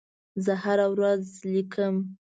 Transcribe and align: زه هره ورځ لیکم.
زه 0.43 0.53
هره 0.63 0.87
ورځ 0.93 1.21
لیکم. 1.51 1.95